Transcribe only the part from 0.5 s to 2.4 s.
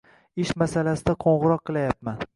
masalasida qo'ng’iroq qilayapman.